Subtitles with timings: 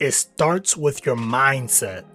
[0.00, 2.06] It starts with your mindset.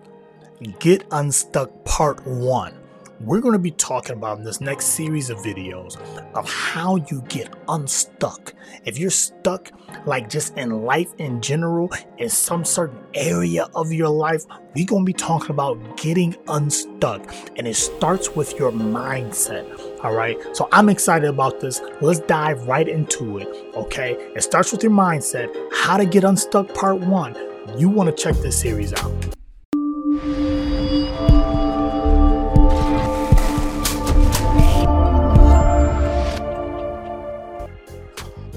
[0.80, 2.74] Get Unstuck Part 1.
[3.20, 5.96] We're going to be talking about in this next series of videos
[6.34, 8.56] of how you get unstuck.
[8.86, 9.72] If you're stuck,
[10.08, 14.46] like just in life in general, in some certain area of your life,
[14.76, 17.32] we're going to be talking about getting unstuck.
[17.56, 20.04] And it starts with your mindset.
[20.04, 20.40] All right.
[20.54, 21.82] So I'm excited about this.
[22.02, 23.48] Let's dive right into it.
[23.76, 24.14] Okay.
[24.36, 25.56] It starts with your mindset.
[25.72, 27.36] How to get unstuck, part one
[27.78, 29.12] you want to check this series out.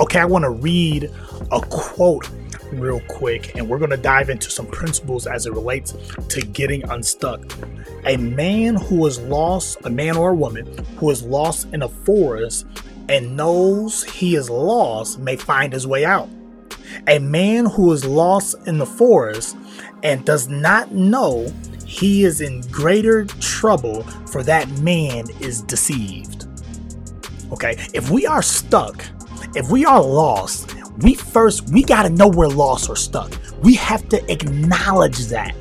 [0.00, 1.10] Okay, I want to read
[1.50, 2.30] a quote
[2.72, 5.94] real quick, and we're going to dive into some principles as it relates
[6.28, 7.40] to getting unstuck.
[8.04, 11.88] A man who is lost, a man or a woman who is lost in a
[11.88, 12.66] forest
[13.08, 16.28] and knows he is lost may find his way out.
[17.06, 19.56] A man who is lost in the forest
[20.02, 21.52] and does not know
[21.86, 26.46] he is in greater trouble, for that man is deceived.
[27.52, 29.04] Okay, if we are stuck,
[29.54, 33.32] if we are lost, we first we got to know we're lost or stuck.
[33.62, 35.54] We have to acknowledge that.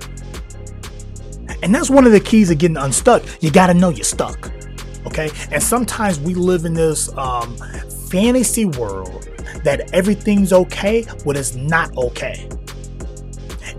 [1.64, 3.24] And that's one of the keys of getting unstuck.
[3.42, 4.52] You got to know you're stuck.
[5.06, 5.32] Okay?
[5.52, 7.58] And sometimes we live in this um,
[8.10, 9.28] fantasy world
[9.68, 12.48] that everything's okay when it's not okay.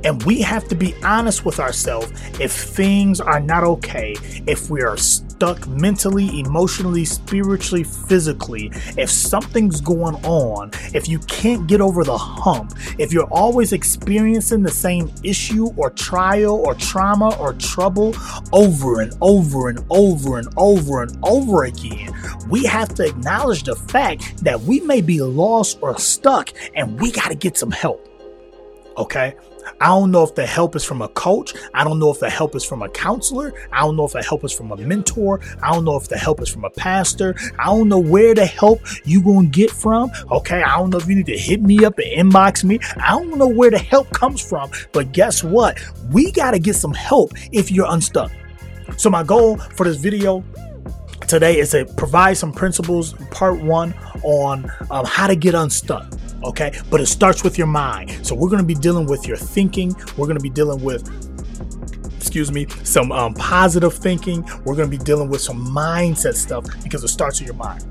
[0.05, 4.15] And we have to be honest with ourselves if things are not okay,
[4.47, 4.99] if we are
[5.39, 12.19] stuck mentally, emotionally, spiritually, physically, if something's going on, if you can't get over the
[12.19, 18.17] hump, if you're always experiencing the same issue or trial or trauma or trouble
[18.53, 22.13] over and over and over and over and over again,
[22.51, 27.13] we have to acknowledge the fact that we may be lost or stuck and we
[27.13, 28.05] got to get some help.
[28.97, 29.37] Okay?
[29.81, 31.55] I don't know if the help is from a coach.
[31.75, 33.53] I don't know if the help is from a counselor.
[33.73, 35.41] I don't know if the help is from a mentor.
[35.63, 37.35] I don't know if the help is from a pastor.
[37.59, 40.11] I don't know where the help you gonna get from.
[40.31, 42.79] Okay, I don't know if you need to hit me up and inbox me.
[42.97, 44.71] I don't know where the help comes from.
[44.93, 45.79] But guess what?
[46.11, 48.31] We gotta get some help if you're unstuck.
[48.97, 50.45] So my goal for this video
[51.27, 56.79] today is to provide some principles, part one, on um, how to get unstuck okay?
[56.91, 58.27] But it starts with your mind.
[58.27, 59.95] So we're to be dealing with your thinking.
[60.17, 61.09] We're to be dealing with
[62.17, 64.43] excuse me, some um, positive thinking.
[64.65, 67.87] We're going to be dealing with some mindset stuff because it starts with your mind.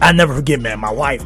[0.00, 1.22] I never forget, man, my wife,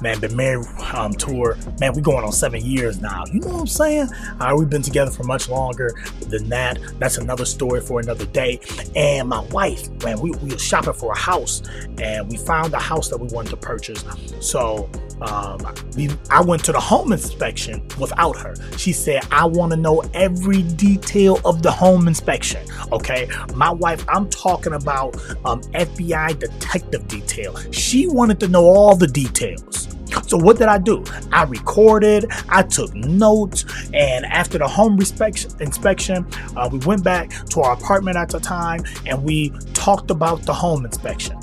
[0.00, 1.58] man, been married um.
[1.80, 3.24] Man, we going on seven years now.
[3.32, 4.08] You know what I'm saying?
[4.56, 5.92] We've been together for much longer
[6.28, 6.78] than that.
[6.98, 8.60] That's another story for another day.
[8.94, 11.62] And my wife, man, we, we were shopping for a house
[11.98, 14.04] and we found a house that we wanted to purchase.
[14.40, 14.90] So
[15.22, 15.58] um,
[15.96, 18.54] we, I went to the home inspection without her.
[18.76, 22.66] She said, I want to know every detail of the home inspection.
[22.92, 23.28] Okay.
[23.54, 27.56] My wife, I'm talking about um, FBI detective detail.
[27.70, 29.88] She wanted to know all the details.
[30.26, 31.04] So what did I do?
[31.32, 37.60] I recorded, I took notes, and after the home inspection, uh, we went back to
[37.62, 41.38] our apartment at the time and we talked about the home inspection.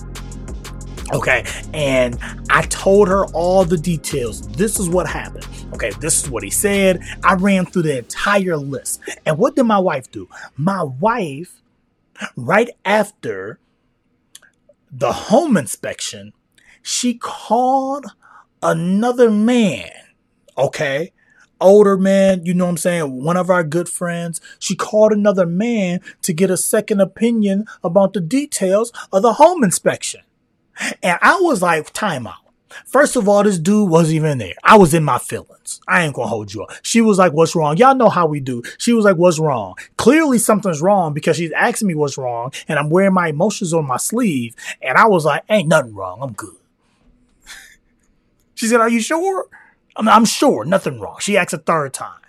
[1.12, 1.44] Okay,
[1.74, 2.20] and
[2.52, 4.47] I told her all the details.
[4.50, 5.47] This is what happened.
[5.74, 7.02] Okay, this is what he said.
[7.24, 9.02] I ran through the entire list.
[9.25, 10.30] And what did my wife do?
[10.56, 11.62] My wife,
[12.36, 13.59] right after
[14.92, 16.34] the home inspection,
[16.84, 18.06] she called
[18.62, 19.90] another man.
[20.58, 21.12] Okay,
[21.59, 25.46] older man, you know what I'm saying, one of our good friends, she called another
[25.46, 30.22] man to get a second opinion about the details of the home inspection.
[31.04, 32.36] And I was like, time out.
[32.86, 34.54] First of all, this dude wasn't even there.
[34.64, 35.82] I was in my feelings.
[35.88, 36.72] I ain't gonna hold you up.
[36.84, 37.78] She was like, what's wrong?
[37.78, 38.62] Y'all know how we do.
[38.78, 39.76] She was like, what's wrong?
[39.98, 43.88] Clearly something's wrong because she's asking me what's wrong and I'm wearing my emotions on
[43.88, 44.56] my sleeve.
[44.82, 46.20] And I was like, ain't nothing wrong.
[46.22, 46.56] I'm good.
[48.54, 49.48] she said, are you sure?
[49.96, 50.64] I'm, I'm sure.
[50.64, 51.18] Nothing wrong.
[51.20, 52.22] She asked a third time.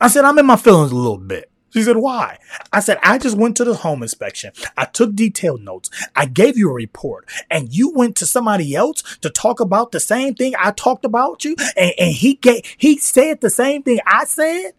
[0.00, 1.51] I said, I'm in my feelings a little bit.
[1.72, 2.38] She said, why?
[2.72, 4.52] I said, I just went to the home inspection.
[4.76, 5.90] I took detailed notes.
[6.14, 10.00] I gave you a report and you went to somebody else to talk about the
[10.00, 11.56] same thing I talked about you.
[11.76, 14.72] And, and he gave, he said the same thing I said.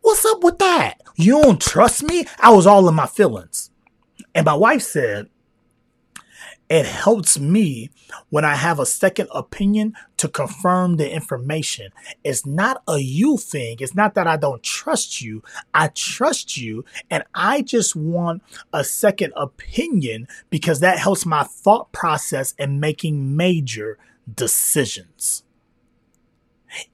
[0.00, 1.00] What's up with that?
[1.16, 2.26] You don't trust me?
[2.38, 3.70] I was all in my feelings.
[4.34, 5.28] And my wife said,
[6.72, 7.90] it helps me
[8.30, 11.92] when I have a second opinion to confirm the information.
[12.24, 13.76] It's not a you thing.
[13.80, 15.42] It's not that I don't trust you.
[15.74, 18.42] I trust you and I just want
[18.72, 23.98] a second opinion because that helps my thought process in making major
[24.34, 25.42] decisions.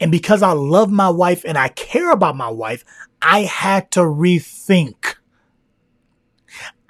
[0.00, 2.84] And because I love my wife and I care about my wife,
[3.22, 5.14] I had to rethink.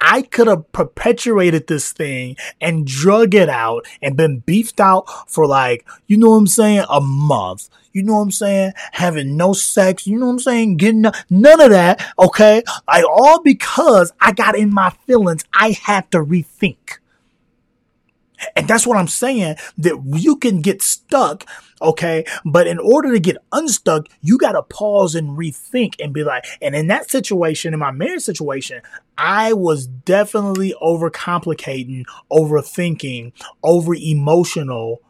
[0.01, 5.45] I could have perpetuated this thing and drug it out and been beefed out for
[5.45, 7.69] like, you know what I'm saying, a month.
[7.91, 8.73] You know what I'm saying?
[8.93, 10.05] Having no sex.
[10.05, 10.77] You know what I'm saying?
[10.77, 12.05] Getting no, none of that.
[12.17, 12.63] Okay.
[12.87, 15.43] Like all because I got in my feelings.
[15.53, 16.98] I had to rethink.
[18.55, 21.45] And that's what I'm saying that you can get stuck.
[21.81, 22.25] Okay.
[22.45, 26.45] But in order to get unstuck, you got to pause and rethink and be like,
[26.61, 28.81] and in that situation, in my marriage situation,
[29.17, 33.33] I was definitely overcomplicating, overthinking,
[33.63, 35.01] over emotional.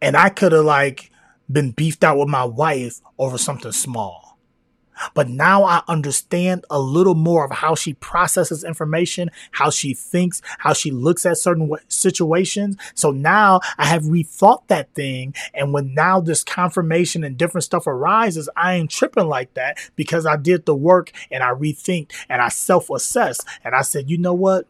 [0.00, 1.10] And I could have like
[1.50, 4.23] been beefed out with my wife over something small.
[5.14, 10.42] But now I understand a little more of how she processes information, how she thinks,
[10.58, 12.76] how she looks at certain situations.
[12.94, 15.34] So now I have rethought that thing.
[15.52, 20.26] And when now this confirmation and different stuff arises, I ain't tripping like that because
[20.26, 23.40] I did the work and I rethink and I self assess.
[23.62, 24.66] And I said, you know what?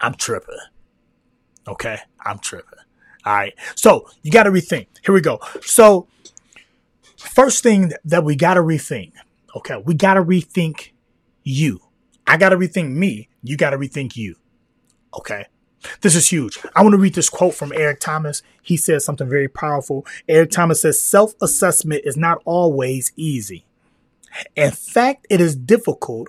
[0.00, 0.58] I'm tripping.
[1.66, 1.98] Okay.
[2.24, 2.78] I'm tripping.
[3.24, 3.54] All right.
[3.74, 4.86] So you got to rethink.
[5.04, 5.40] Here we go.
[5.62, 6.06] So,
[7.16, 9.12] first thing that we got to rethink
[9.56, 10.90] okay, we got to rethink
[11.42, 11.80] you.
[12.26, 13.28] I got to rethink me.
[13.42, 14.36] You got to rethink you.
[15.16, 15.46] Okay.
[16.00, 16.58] This is huge.
[16.74, 18.42] I want to read this quote from Eric Thomas.
[18.62, 20.04] He says something very powerful.
[20.28, 23.64] Eric Thomas says self assessment is not always easy.
[24.56, 26.28] In fact, it is difficult,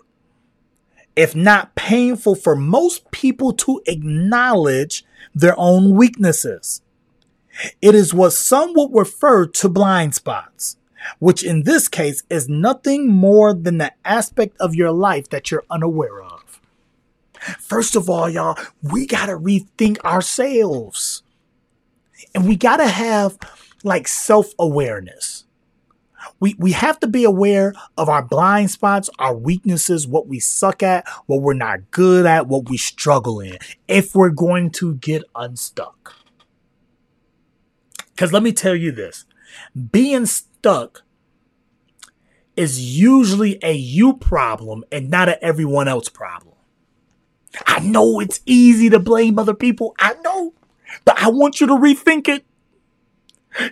[1.15, 6.81] if not painful, for most people to acknowledge their own weaknesses.
[7.81, 10.77] It is what some would refer to blind spots
[11.19, 15.65] which in this case is nothing more than the aspect of your life that you're
[15.69, 16.61] unaware of.
[17.59, 21.23] First of all, y'all, we got to rethink ourselves.
[22.35, 23.37] And we got to have
[23.83, 25.45] like self awareness.
[26.41, 30.83] We, we have to be aware of our blind spots, our weaknesses, what we suck
[30.83, 33.57] at, what we're not good at, what we struggle in,
[33.87, 36.15] if we're going to get unstuck.
[38.11, 39.25] Because let me tell you this
[39.91, 41.03] being stuck
[42.55, 46.55] is usually a you problem and not a everyone else problem.
[47.65, 49.95] I know it's easy to blame other people.
[49.97, 50.53] I know,
[51.05, 52.45] but I want you to rethink it.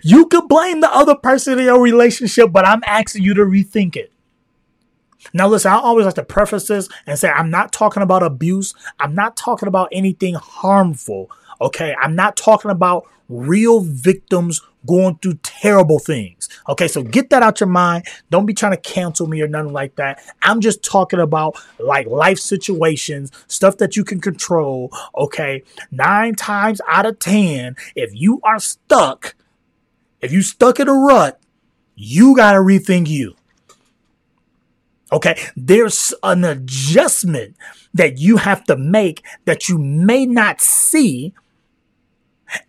[0.02, 3.94] You could blame the other person in your relationship, but I'm asking you to rethink
[3.96, 4.12] it.
[5.32, 8.74] Now, listen, I always like to preface this and say I'm not talking about abuse.
[8.98, 11.30] I'm not talking about anything harmful.
[11.60, 11.94] Okay.
[12.00, 16.48] I'm not talking about real victims going through terrible things.
[16.68, 18.06] Okay, so get that out your mind.
[18.30, 20.20] Don't be trying to cancel me or nothing like that.
[20.42, 24.90] I'm just talking about like life situations, stuff that you can control.
[25.16, 29.36] Okay, nine times out of 10, if you are stuck,
[30.20, 31.40] if you stuck in a rut,
[31.94, 33.34] you got to rethink you.
[35.10, 37.56] Okay, there's an adjustment
[37.94, 41.32] that you have to make that you may not see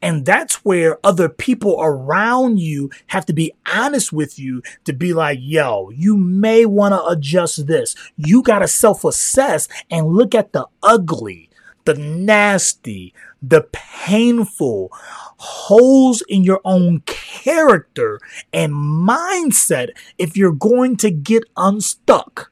[0.02, 5.14] and that's where other people around you have to be honest with you to be
[5.14, 7.96] like, yo, you may want to adjust this.
[8.18, 11.50] You got to self assess and look at the ugly,
[11.86, 18.20] the nasty, the painful holes in your own character
[18.52, 22.52] and mindset if you're going to get unstuck.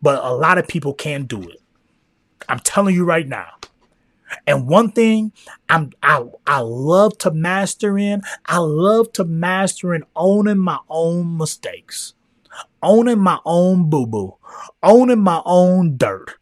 [0.00, 1.60] But a lot of people can't do it.
[2.48, 3.55] I'm telling you right now.
[4.46, 5.32] And one thing
[5.68, 11.36] I'm I I love to master in, I love to master in owning my own
[11.36, 12.14] mistakes,
[12.82, 14.36] owning my own boo boo,
[14.82, 16.34] owning my own dirt.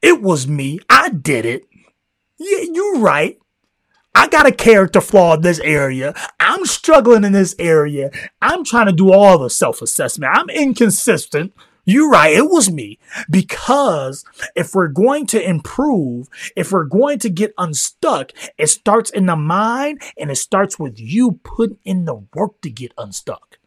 [0.00, 0.78] It was me.
[0.88, 1.64] I did it.
[2.38, 3.38] Yeah, you're right.
[4.14, 6.12] I got a character flaw in this area.
[6.40, 8.10] I'm struggling in this area.
[8.42, 10.32] I'm trying to do all the self assessment.
[10.36, 11.52] I'm inconsistent.
[11.88, 12.34] You're right.
[12.34, 12.98] It was me.
[13.30, 14.22] Because
[14.54, 19.36] if we're going to improve, if we're going to get unstuck, it starts in the
[19.36, 23.58] mind and it starts with you putting in the work to get unstuck.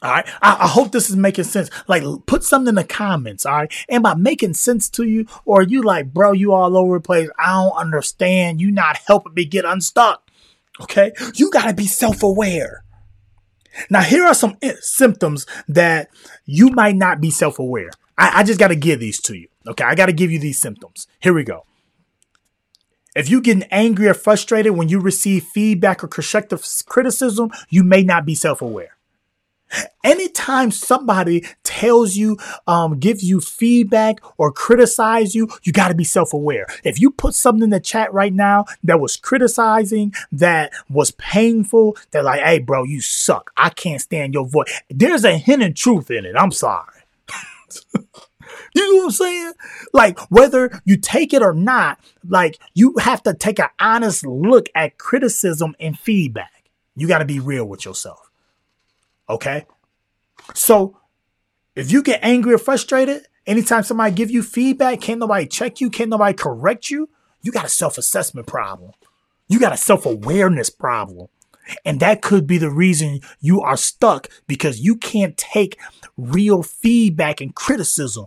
[0.00, 0.26] All right.
[0.40, 1.68] I, I, hope this is making sense.
[1.86, 3.44] Like, put something in the comments.
[3.44, 3.86] All right.
[3.90, 5.26] Am I making sense to you?
[5.44, 7.28] Or are you like, bro, you all over the place.
[7.38, 8.58] I don't understand.
[8.58, 10.30] You not helping me get unstuck.
[10.80, 11.12] Okay.
[11.34, 12.84] You got to be self aware.
[13.90, 16.08] Now, here are some symptoms that
[16.44, 17.90] you might not be self aware.
[18.16, 19.48] I, I, just got to give these to you.
[19.66, 19.84] Okay.
[19.84, 21.06] I got to give you these symptoms.
[21.20, 21.64] Here we go.
[23.14, 28.02] If you're getting angry or frustrated when you receive feedback or constructive criticism, you may
[28.02, 28.97] not be self aware.
[30.02, 36.04] Anytime somebody tells you, um, gives you feedback or criticize you, you got to be
[36.04, 36.66] self aware.
[36.84, 41.96] If you put something in the chat right now that was criticizing, that was painful,
[42.12, 43.50] that like, hey, bro, you suck.
[43.56, 44.72] I can't stand your voice.
[44.88, 46.34] There's a hint of truth in it.
[46.36, 47.02] I'm sorry.
[48.74, 49.52] You know what I'm saying?
[49.92, 54.68] Like, whether you take it or not, like, you have to take an honest look
[54.74, 56.70] at criticism and feedback.
[56.94, 58.27] You got to be real with yourself.
[59.28, 59.66] Okay?
[60.54, 60.96] So,
[61.74, 65.90] if you get angry or frustrated, anytime somebody give you feedback, can't nobody check you,
[65.90, 67.08] can't nobody correct you,
[67.42, 68.92] you got a self-assessment problem.
[69.48, 71.28] You got a self-awareness problem.
[71.84, 75.78] And that could be the reason you are stuck because you can't take
[76.16, 78.26] real feedback and criticism.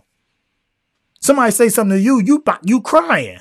[1.20, 3.40] Somebody say something to you, you you crying.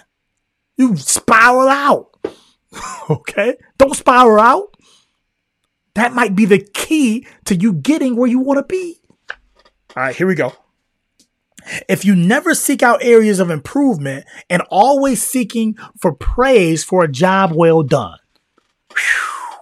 [0.78, 2.16] You spiral out.
[3.10, 3.58] okay?
[3.78, 4.76] Don't spiral out.
[5.96, 9.02] That might be the key to you getting where you want to be.
[9.96, 10.54] All right, here we go.
[11.88, 17.12] If you never seek out areas of improvement and always seeking for praise for a
[17.12, 18.18] job well done,
[18.96, 19.58] whew,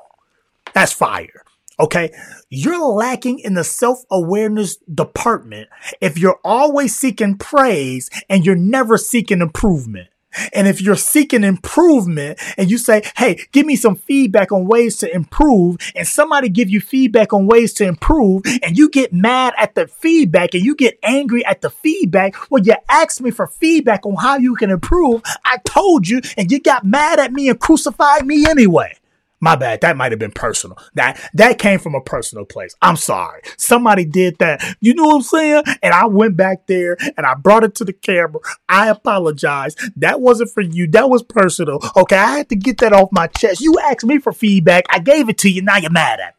[0.73, 1.43] that's fire.
[1.79, 2.11] Okay.
[2.49, 5.69] You're lacking in the self awareness department
[6.01, 10.09] if you're always seeking praise and you're never seeking improvement.
[10.53, 14.97] And if you're seeking improvement and you say, Hey, give me some feedback on ways
[14.97, 19.53] to improve and somebody give you feedback on ways to improve and you get mad
[19.57, 22.35] at the feedback and you get angry at the feedback.
[22.51, 25.21] Well, you asked me for feedback on how you can improve.
[25.45, 28.98] I told you and you got mad at me and crucified me anyway.
[29.41, 29.81] My bad.
[29.81, 30.77] That might have been personal.
[30.95, 32.75] That that came from a personal place.
[32.81, 33.41] I'm sorry.
[33.57, 34.75] Somebody did that.
[34.81, 35.63] You know what I'm saying?
[35.81, 38.41] And I went back there and I brought it to the camera.
[38.67, 39.75] I apologize.
[39.95, 40.87] That wasn't for you.
[40.87, 41.79] That was personal.
[41.95, 43.61] Okay, I had to get that off my chest.
[43.61, 44.85] You asked me for feedback.
[44.89, 45.61] I gave it to you.
[45.61, 46.38] Now you're mad at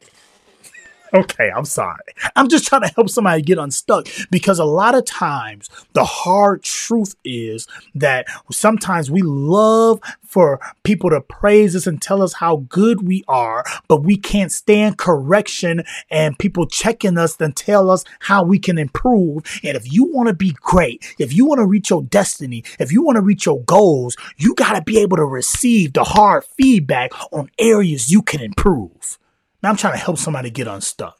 [1.13, 1.99] Okay, I'm sorry.
[2.37, 6.63] I'm just trying to help somebody get unstuck because a lot of times the hard
[6.63, 12.65] truth is that sometimes we love for people to praise us and tell us how
[12.69, 18.05] good we are, but we can't stand correction and people checking us and tell us
[18.19, 19.43] how we can improve.
[19.65, 22.93] And if you want to be great, if you want to reach your destiny, if
[22.93, 26.45] you want to reach your goals, you got to be able to receive the hard
[26.45, 29.17] feedback on areas you can improve.
[29.61, 31.17] Now I'm trying to help somebody get unstuck.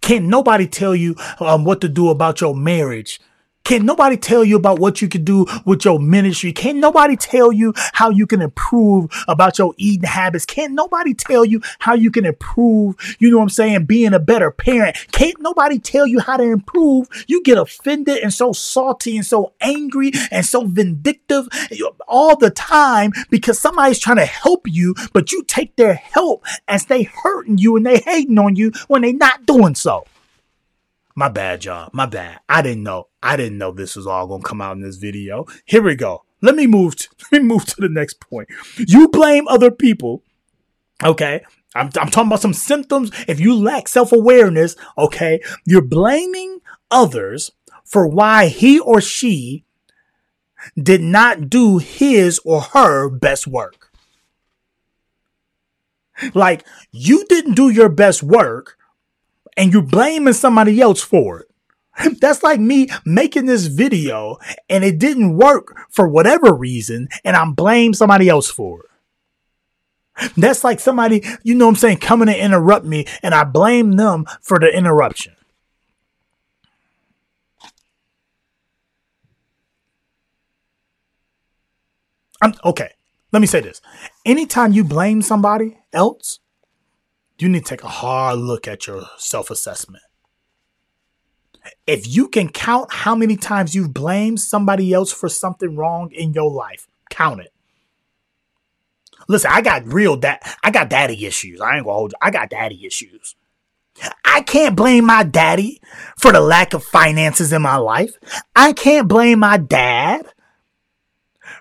[0.00, 3.20] Can't nobody tell you um, what to do about your marriage
[3.64, 6.52] can nobody tell you about what you can do with your ministry?
[6.52, 10.44] Can nobody tell you how you can improve about your eating habits?
[10.44, 14.18] Can't nobody tell you how you can improve, you know what I'm saying, being a
[14.18, 14.96] better parent?
[15.12, 17.08] Can't nobody tell you how to improve?
[17.28, 21.48] You get offended and so salty and so angry and so vindictive
[22.08, 26.86] all the time because somebody's trying to help you, but you take their help as
[26.86, 30.04] they hurting you and they hating on you when they not doing so.
[31.14, 31.90] My bad, y'all.
[31.92, 32.40] My bad.
[32.48, 33.08] I didn't know.
[33.22, 35.46] I didn't know this was all gonna come out in this video.
[35.64, 36.24] Here we go.
[36.40, 36.96] Let me move.
[36.96, 38.48] To, let me move to the next point.
[38.76, 40.22] You blame other people.
[41.02, 41.42] Okay.
[41.74, 43.10] I'm, I'm talking about some symptoms.
[43.26, 47.50] If you lack self awareness, okay, you're blaming others
[47.84, 49.64] for why he or she
[50.80, 53.90] did not do his or her best work.
[56.34, 58.78] Like you didn't do your best work
[59.56, 61.48] and you're blaming somebody else for it.
[62.20, 67.52] That's like me making this video and it didn't work for whatever reason and I'm
[67.52, 70.32] blaming somebody else for it.
[70.36, 73.96] That's like somebody, you know what I'm saying, coming to interrupt me and I blame
[73.96, 75.34] them for the interruption.
[82.40, 82.90] I'm okay.
[83.32, 83.80] Let me say this.
[84.26, 86.40] Anytime you blame somebody else,
[87.42, 90.04] you need to take a hard look at your self assessment.
[91.86, 96.32] If you can count how many times you've blamed somebody else for something wrong in
[96.32, 97.52] your life, count it.
[99.28, 101.60] Listen, I got real dad I got daddy issues.
[101.60, 102.18] I ain't gonna hold you.
[102.22, 103.34] I got daddy issues.
[104.24, 105.80] I can't blame my daddy
[106.18, 108.14] for the lack of finances in my life.
[108.56, 110.26] I can't blame my dad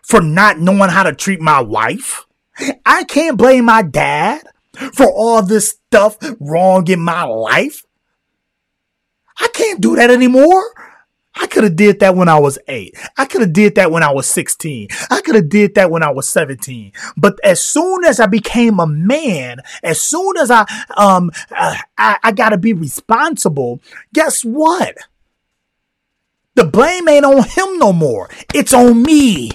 [0.03, 2.25] for not knowing how to treat my wife.
[2.85, 4.41] I can't blame my dad
[4.93, 7.85] for all this stuff wrong in my life.
[9.39, 10.73] I can't do that anymore.
[11.33, 12.95] I could have did that when I was eight.
[13.17, 14.89] I could have did that when I was 16.
[15.09, 16.91] I could have did that when I was 17.
[17.15, 20.65] But as soon as I became a man, as soon as I,
[20.97, 23.79] um, uh, I, I gotta be responsible,
[24.13, 24.97] guess what?
[26.55, 28.29] The blame ain't on him no more.
[28.53, 29.51] It's on me.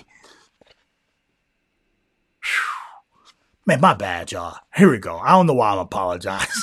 [3.67, 4.59] Man, my bad, y'all.
[4.77, 5.19] Here we go.
[5.19, 6.63] I don't know why I'm apologizing.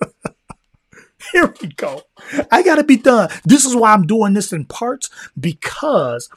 [1.32, 2.00] Here we go.
[2.50, 3.28] I gotta be done.
[3.44, 6.30] This is why I'm doing this in parts because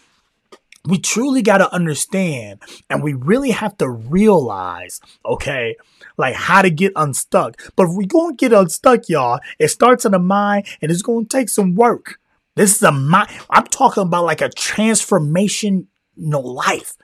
[0.86, 5.78] we truly got to understand and we really have to realize, okay,
[6.18, 7.62] like how to get unstuck.
[7.76, 11.04] But if we going to get unstuck, y'all, it starts in the mind and it's
[11.04, 12.20] going to take some work.
[12.56, 13.30] This is a mind.
[13.50, 16.98] I'm talking about like a transformation, you know, life.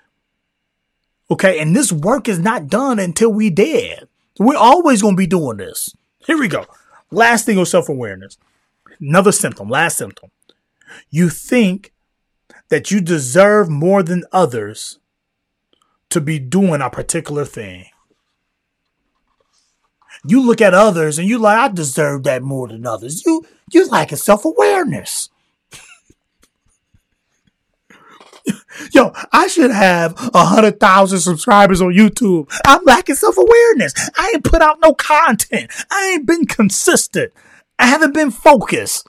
[1.29, 1.59] Okay.
[1.59, 4.07] And this work is not done until we dead.
[4.39, 5.95] We're always going to be doing this.
[6.25, 6.65] Here we go.
[7.11, 8.37] Last thing of self awareness.
[8.99, 10.31] Another symptom, last symptom.
[11.09, 11.93] You think
[12.69, 14.99] that you deserve more than others
[16.09, 17.85] to be doing a particular thing.
[20.25, 23.23] You look at others and you like, I deserve that more than others.
[23.25, 25.29] You you lack a self-awareness.
[28.93, 32.51] Yo, I should have a hundred thousand subscribers on YouTube.
[32.65, 33.93] I'm lacking self-awareness.
[34.17, 35.71] I ain't put out no content.
[35.91, 37.33] I ain't been consistent.
[37.79, 39.07] I haven't been focused.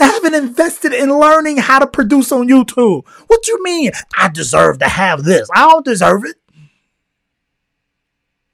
[0.00, 3.06] I haven't invested in learning how to produce on YouTube.
[3.26, 3.92] What do you mean?
[4.16, 5.48] I deserve to have this.
[5.54, 6.36] I don't deserve it.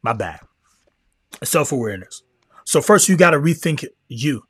[0.02, 0.40] My bad.
[1.42, 2.22] Self awareness.
[2.64, 4.44] So, first, you got to rethink you.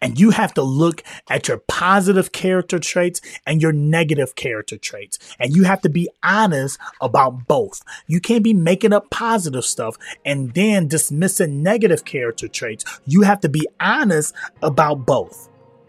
[0.00, 5.18] And you have to look at your positive character traits and your negative character traits.
[5.38, 7.82] And you have to be honest about both.
[8.06, 12.84] You can't be making up positive stuff and then dismissing negative character traits.
[13.06, 15.48] You have to be honest about both.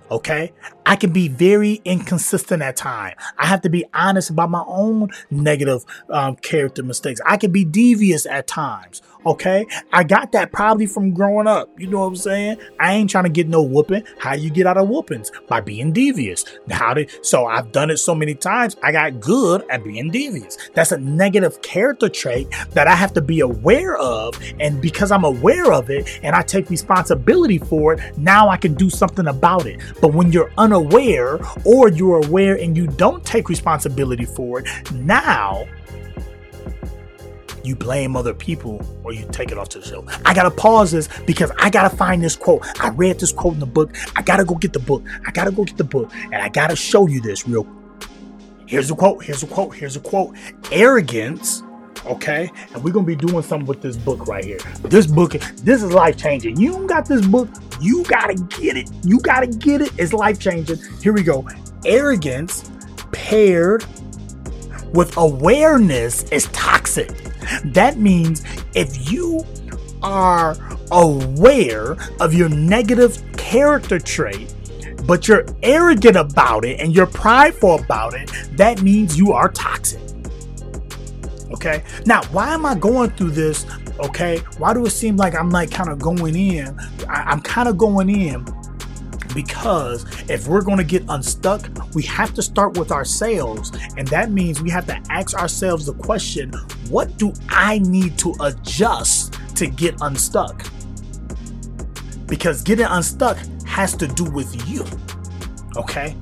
[0.09, 0.53] Okay.
[0.87, 3.15] I can be very inconsistent at times.
[3.37, 7.19] I have to be honest about my own negative um, character mistakes.
[7.25, 9.01] I can be devious at times.
[9.25, 9.65] Okay.
[9.91, 11.69] I got that probably from growing up.
[11.77, 12.59] You know what I'm saying?
[12.79, 14.03] I ain't trying to get no whooping.
[14.19, 15.33] How you get out of whoopings?
[15.49, 16.45] By being devious.
[16.69, 18.77] How did, so I've done it so many times.
[18.81, 20.57] I got good at being devious.
[20.73, 24.39] That's a negative character trait that I have to be aware of.
[24.61, 28.75] And because I'm aware of it and I take responsibility for it, now I can
[28.75, 29.81] do something about it.
[29.99, 30.76] But when you're unaware
[31.65, 35.67] or you're aware and you don't take responsibility for it, now
[37.63, 40.05] you blame other people or you take it off to the shelf.
[40.25, 42.65] I gotta pause this because I gotta find this quote.
[42.79, 43.95] I read this quote in the book.
[44.15, 45.03] I gotta go get the book.
[45.25, 47.67] I gotta go get the book and I gotta show you this real.
[48.65, 49.23] Here's a quote.
[49.23, 49.75] Here's a quote.
[49.75, 50.35] Here's a quote.
[50.71, 51.63] Arrogance.
[52.05, 54.59] Okay, and we're gonna be doing something with this book right here.
[54.83, 56.57] This book, this is life changing.
[56.57, 57.49] You got this book,
[57.81, 58.89] you gotta get it.
[59.03, 59.91] You gotta get it.
[59.97, 60.77] It's life changing.
[61.01, 61.47] Here we go.
[61.85, 62.69] Arrogance
[63.11, 63.85] paired
[64.93, 67.11] with awareness is toxic.
[67.65, 69.45] That means if you
[70.03, 70.55] are
[70.91, 74.53] aware of your negative character trait,
[75.05, 80.01] but you're arrogant about it and you're prideful about it, that means you are toxic.
[81.51, 81.83] Okay.
[82.05, 83.65] Now, why am I going through this?
[83.99, 84.39] Okay.
[84.57, 86.77] Why do it seem like I'm like kind of going in?
[87.07, 88.45] I, am kind of going in
[89.33, 93.71] because if we're going to get unstuck, we have to start with ourselves.
[93.97, 96.53] And that means we have to ask ourselves the question
[96.89, 100.65] what do I need to adjust to get unstuck?
[102.25, 104.85] Because getting unstuck has to do with you.
[105.75, 106.15] Okay?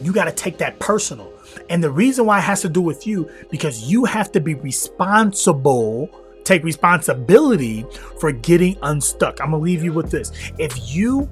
[0.00, 1.32] You got to take that personal.
[1.68, 4.54] And the reason why it has to do with you, because you have to be
[4.54, 7.84] responsible, take responsibility
[8.20, 9.40] for getting unstuck.
[9.40, 10.32] I'm to leave you with this.
[10.58, 11.30] If you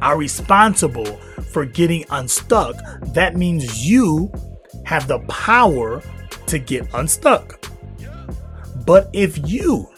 [0.00, 1.16] are responsible
[1.52, 2.76] for getting unstuck,
[3.14, 4.32] that means you
[4.84, 6.02] have the power
[6.46, 7.64] to get unstuck.
[8.84, 9.88] But if you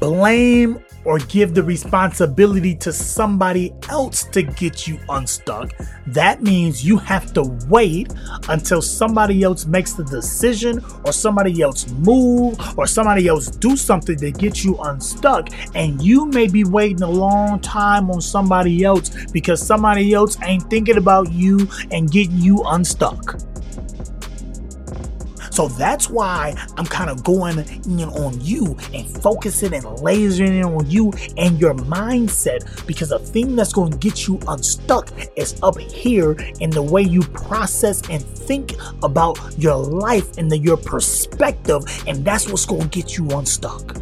[0.00, 5.72] blame or give the responsibility to somebody else to get you unstuck,
[6.06, 8.12] that means you have to wait
[8.48, 14.16] until somebody else makes the decision or somebody else move or somebody else do something
[14.16, 15.48] to get you unstuck.
[15.74, 20.68] And you may be waiting a long time on somebody else because somebody else ain't
[20.70, 23.40] thinking about you and getting you unstuck.
[25.54, 30.64] So that's why I'm kind of going in on you and focusing and lasering in
[30.64, 35.54] on you and your mindset because the thing that's going to get you unstuck is
[35.62, 40.76] up here in the way you process and think about your life and the, your
[40.76, 43.96] perspective, and that's what's going to get you unstuck.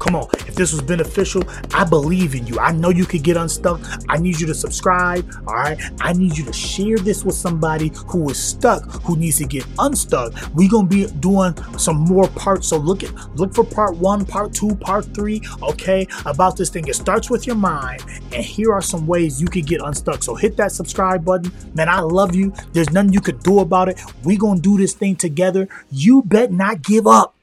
[0.00, 1.42] Come on, if this was beneficial,
[1.74, 2.58] I believe in you.
[2.58, 3.80] I know you could get unstuck.
[4.08, 5.30] I need you to subscribe.
[5.46, 5.78] All right.
[6.00, 9.66] I need you to share this with somebody who is stuck, who needs to get
[9.78, 10.32] unstuck.
[10.54, 12.68] We're gonna be doing some more parts.
[12.68, 15.42] So look at look for part one, part two, part three.
[15.62, 16.88] Okay, about this thing.
[16.88, 20.22] It starts with your mind, and here are some ways you could get unstuck.
[20.22, 21.52] So hit that subscribe button.
[21.74, 22.54] Man, I love you.
[22.72, 24.00] There's nothing you could do about it.
[24.24, 25.68] we gonna do this thing together.
[25.90, 27.34] You bet not give up.